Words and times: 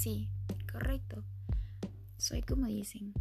Sí, 0.00 0.30
correcto. 0.72 1.22
Soy 2.16 2.40
como 2.40 2.64
dicen, 2.64 3.12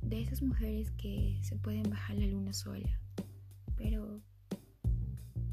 de 0.00 0.20
esas 0.20 0.42
mujeres 0.42 0.90
que 0.98 1.38
se 1.44 1.54
pueden 1.54 1.88
bajar 1.88 2.16
la 2.16 2.26
luna 2.26 2.52
sola, 2.52 2.98
pero 3.76 4.20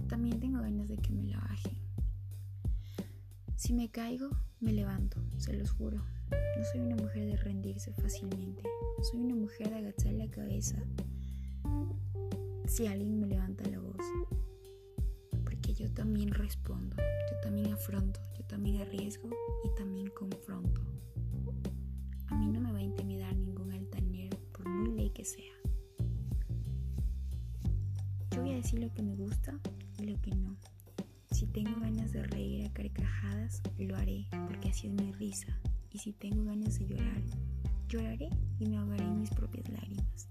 también 0.08 0.40
tengo 0.40 0.60
ganas 0.60 0.88
de 0.88 0.98
que 0.98 1.12
me 1.12 1.26
la 1.26 1.38
bajen. 1.38 1.78
Si 3.58 3.74
me 3.74 3.92
caigo, 3.92 4.32
me 4.60 4.74
levanto, 4.74 5.22
se 5.38 5.54
los 5.54 5.70
juro. 5.70 6.04
No 6.32 6.66
soy 6.72 6.80
una 6.80 6.96
mujer 6.96 7.28
de 7.28 7.38
rendirse 7.38 7.94
fácilmente, 7.94 8.64
soy 9.04 9.20
una 9.20 9.36
mujer 9.36 9.70
de 9.70 9.76
agachar 9.76 10.14
la 10.14 10.32
cabeza 10.32 10.84
si 12.66 12.88
alguien 12.88 13.20
me 13.20 13.28
levanta 13.28 13.70
la 13.70 13.79
yo 15.80 15.90
también 15.94 16.34
respondo, 16.34 16.98
yo 16.98 17.40
también 17.42 17.72
afronto, 17.72 18.20
yo 18.38 18.44
también 18.46 18.82
arriesgo 18.82 19.30
y 19.64 19.74
también 19.78 20.10
confronto. 20.10 20.82
A 22.28 22.36
mí 22.36 22.48
no 22.48 22.60
me 22.60 22.74
va 22.74 22.80
a 22.80 22.82
intimidar 22.82 23.34
ningún 23.34 23.72
altanero, 23.72 24.38
por 24.52 24.68
muy 24.68 24.92
ley 24.92 25.10
que 25.12 25.24
sea. 25.24 25.54
Yo 28.32 28.42
voy 28.42 28.52
a 28.52 28.56
decir 28.56 28.82
lo 28.82 28.94
que 28.94 29.02
me 29.02 29.16
gusta 29.16 29.58
y 29.98 30.04
lo 30.04 30.22
que 30.22 30.36
no. 30.36 30.58
Si 31.32 31.48
tengo 31.48 31.80
ganas 31.80 32.12
de 32.12 32.24
reír 32.24 32.66
a 32.66 32.74
carcajadas, 32.74 33.62
lo 33.78 33.96
haré, 33.96 34.28
porque 34.48 34.70
así 34.70 34.88
es 34.88 34.94
mi 34.94 35.14
risa. 35.14 35.58
Y 35.94 36.00
si 36.00 36.12
tengo 36.12 36.44
ganas 36.44 36.78
de 36.78 36.88
llorar, 36.88 37.24
lloraré 37.88 38.30
y 38.60 38.66
me 38.66 38.78
ahogaré 38.78 39.06
en 39.06 39.22
mis 39.22 39.30
propias 39.30 39.70
lágrimas. 39.70 40.28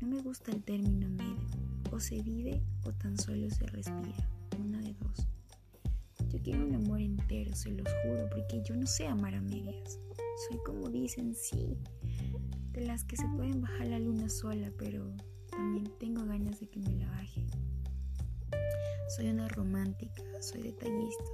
No 0.00 0.08
me 0.08 0.20
gusta 0.22 0.50
el 0.50 0.64
término 0.64 1.08
medio, 1.08 1.46
o 1.92 2.00
se 2.00 2.20
vive 2.20 2.60
o 2.82 2.92
tan 2.92 3.16
solo 3.16 3.48
se 3.48 3.64
respira, 3.66 4.28
una 4.56 4.80
de 4.80 4.94
dos. 4.94 5.28
Yo 6.28 6.42
quiero 6.42 6.66
un 6.66 6.74
amor 6.74 7.00
entero, 7.00 7.54
se 7.54 7.70
los 7.70 7.86
juro, 8.02 8.28
porque 8.30 8.62
yo 8.64 8.76
no 8.76 8.86
sé 8.86 9.06
amar 9.06 9.34
a 9.34 9.40
medias. 9.40 9.98
Soy 10.48 10.58
como 10.64 10.88
dicen, 10.90 11.34
sí, 11.34 11.76
de 12.72 12.86
las 12.86 13.04
que 13.04 13.16
se 13.16 13.26
pueden 13.36 13.60
bajar 13.62 13.86
la 13.86 13.98
luna 13.98 14.28
sola, 14.28 14.70
pero 14.76 15.14
también 15.50 15.90
tengo 15.98 16.24
ganas 16.24 16.60
de 16.60 16.68
que 16.68 16.80
me 16.80 16.92
la 16.96 17.08
baje. 17.10 17.46
Soy 19.16 19.28
una 19.28 19.48
romántica, 19.48 20.22
soy 20.40 20.62
detallista, 20.62 21.24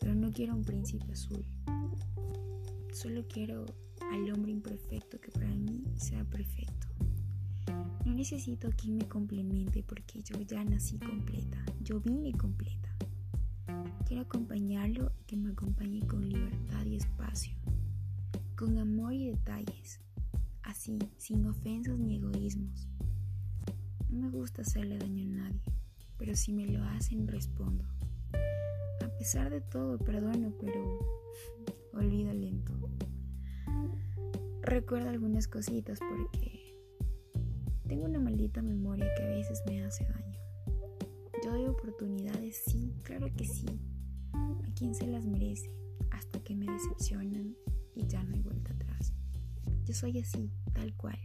pero 0.00 0.14
no 0.14 0.32
quiero 0.32 0.54
un 0.54 0.64
príncipe 0.64 1.12
azul. 1.12 1.44
Solo 2.92 3.24
quiero 3.28 3.66
al 4.10 4.32
hombre 4.32 4.52
imperfecto 4.52 5.20
que 5.20 5.30
para 5.30 5.54
mí 5.54 5.84
sea 5.96 6.24
perfecto. 6.24 6.88
No 8.04 8.14
necesito 8.14 8.70
quien 8.70 8.96
me 8.96 9.08
complemente 9.08 9.82
porque 9.82 10.22
yo 10.22 10.40
ya 10.42 10.64
nací 10.64 10.98
completa, 10.98 11.64
yo 11.82 12.00
vine 12.00 12.32
completa. 12.32 12.88
Quiero 14.06 14.22
acompañarlo 14.22 15.12
y 15.20 15.24
que 15.24 15.36
me 15.36 15.50
acompañe 15.50 16.00
con 16.06 16.28
libertad 16.28 16.84
y 16.86 16.96
espacio 16.96 17.58
con 18.58 18.76
amor 18.76 19.12
y 19.12 19.28
detalles, 19.28 20.00
así, 20.64 20.98
sin 21.16 21.46
ofensas 21.46 21.96
ni 21.96 22.16
egoísmos. 22.16 22.88
No 24.10 24.22
me 24.22 24.30
gusta 24.30 24.62
hacerle 24.62 24.98
daño 24.98 25.22
a 25.22 25.42
nadie, 25.42 25.60
pero 26.16 26.34
si 26.34 26.52
me 26.52 26.66
lo 26.66 26.82
hacen 26.82 27.28
respondo. 27.28 27.84
A 29.04 29.08
pesar 29.16 29.50
de 29.50 29.60
todo, 29.60 29.96
perdono, 29.96 30.52
pero 30.58 30.98
olvido 31.92 32.32
lento. 32.32 32.72
Recuerdo 34.62 35.10
algunas 35.10 35.46
cositas 35.46 36.00
porque 36.00 36.67
tengo 37.88 38.04
una 38.04 38.20
maldita 38.20 38.60
memoria 38.60 39.06
que 39.16 39.22
a 39.24 39.28
veces 39.28 39.62
me 39.66 39.82
hace 39.82 40.04
daño. 40.04 40.38
Yo 41.42 41.52
doy 41.52 41.66
oportunidades, 41.66 42.62
sí, 42.66 42.94
claro 43.02 43.28
que 43.34 43.46
sí, 43.46 43.66
a 44.32 44.74
quien 44.74 44.94
se 44.94 45.06
las 45.06 45.24
merece, 45.24 45.70
hasta 46.10 46.38
que 46.40 46.54
me 46.54 46.66
decepcionan 46.70 47.56
y 47.94 48.06
ya 48.06 48.22
no 48.22 48.34
hay 48.34 48.42
vuelta 48.42 48.74
atrás. 48.74 49.14
Yo 49.86 49.94
soy 49.94 50.18
así, 50.18 50.52
tal 50.74 50.94
cual, 50.96 51.18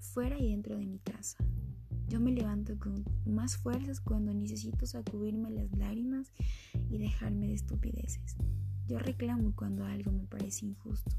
fuera 0.00 0.36
y 0.36 0.50
dentro 0.50 0.76
de 0.76 0.84
mi 0.84 0.98
casa. 0.98 1.38
Yo 2.08 2.20
me 2.20 2.32
levanto 2.32 2.76
con 2.78 3.04
más 3.24 3.56
fuerzas 3.56 4.00
cuando 4.00 4.34
necesito 4.34 4.86
sacudirme 4.86 5.50
las 5.50 5.70
lágrimas 5.76 6.32
y 6.90 6.98
dejarme 6.98 7.46
de 7.46 7.54
estupideces. 7.54 8.36
Yo 8.88 8.98
reclamo 8.98 9.54
cuando 9.54 9.84
algo 9.84 10.10
me 10.10 10.26
parece 10.26 10.66
injusto. 10.66 11.16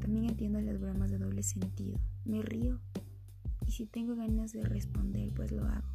También 0.00 0.26
entiendo 0.26 0.60
las 0.60 0.78
bromas 0.78 1.10
de 1.10 1.18
doble 1.18 1.42
sentido. 1.42 1.98
Me 2.24 2.42
río 2.42 2.80
si 3.76 3.84
tengo 3.84 4.16
ganas 4.16 4.52
de 4.52 4.62
responder, 4.62 5.30
pues 5.34 5.52
lo 5.52 5.66
hago. 5.66 5.86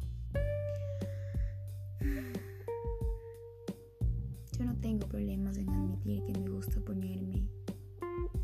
Yo 4.56 4.64
no 4.64 4.76
tengo 4.76 5.08
problemas 5.08 5.56
en 5.56 5.68
admitir 5.68 6.22
que 6.22 6.32
me 6.38 6.48
gusta 6.48 6.80
ponerme 6.80 7.48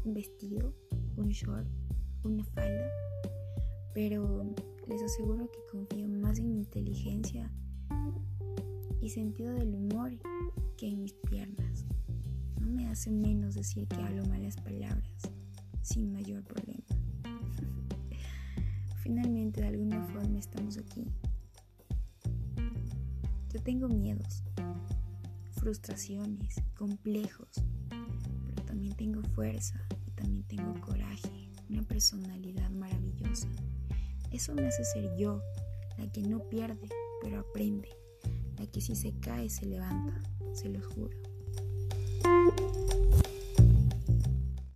un 0.05 0.13
vestido, 0.13 0.75
un 1.17 1.29
short, 1.29 1.69
una 2.25 2.43
falda, 2.47 2.91
pero 3.95 4.45
les 4.89 5.01
aseguro 5.05 5.49
que 5.53 5.61
confío 5.71 6.09
más 6.09 6.41
en 6.41 6.51
mi 6.51 6.59
inteligencia 6.59 7.49
y 9.01 9.09
sentido 9.09 9.55
del 9.55 9.73
humor 9.73 10.19
que 10.77 10.89
en 10.89 11.03
mis 11.03 11.13
piernas. 11.13 11.87
No 12.61 12.67
me 12.67 12.89
hace 12.89 13.13
menos 13.13 13.55
decir 13.55 13.87
que 13.87 14.03
hablo 14.03 14.27
malas 14.27 14.57
palabras 14.57 15.31
sin 15.83 16.13
mayor 16.13 16.43
problema. 16.43 16.83
Finalmente, 19.09 19.63
de 19.63 19.69
alguna 19.69 20.05
forma 20.09 20.39
estamos 20.39 20.77
aquí. 20.77 21.07
Yo 23.51 23.63
tengo 23.63 23.89
miedos, 23.89 24.45
frustraciones, 25.53 26.57
complejos, 26.77 27.49
pero 27.89 28.65
también 28.67 28.95
tengo 28.97 29.23
fuerza 29.35 29.81
y 30.07 30.11
también 30.11 30.43
tengo 30.43 30.79
coraje, 30.83 31.51
una 31.71 31.83
personalidad 31.85 32.69
maravillosa. 32.69 33.49
Eso 34.31 34.55
me 34.55 34.67
hace 34.67 34.85
ser 34.85 35.17
yo, 35.17 35.41
la 35.97 36.13
que 36.13 36.21
no 36.21 36.41
pierde, 36.41 36.91
pero 37.23 37.41
aprende, 37.41 37.89
la 38.59 38.67
que 38.67 38.83
si 38.83 38.95
se 38.95 39.19
cae 39.21 39.49
se 39.49 39.65
levanta, 39.65 40.21
se 40.53 40.69
lo 40.69 40.83
juro. 40.87 41.17